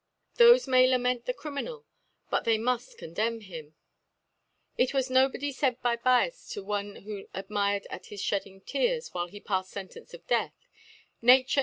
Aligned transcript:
Thofe 0.39 0.67
may 0.67 0.87
la 0.87 0.97
ment 0.97 1.25
the 1.27 1.31
Criminal, 1.41 1.85
but 2.31 2.43
thefe 2.43 2.59
muft 2.59 2.97
condemn 2.97 3.41
him. 3.41 3.75
It 4.75 4.95
was 4.95 5.11
nobly 5.11 5.51
faid 5.53 5.79
by 5.83 5.95
Bias 5.97 6.49
to 6.53 6.63
one 6.63 7.03
who 7.03 7.27
admired 7.35 7.85
at 7.91 8.07
his 8.07 8.23
fhedding 8.23 8.65
Tears 8.65 9.09
whilft 9.11 9.29
he 9.29 9.39
pad 9.39 9.65
Sentence 9.67 10.11
of 10.15 10.25
litath, 10.25 10.53
* 10.95 11.21
N.uure. 11.21 11.45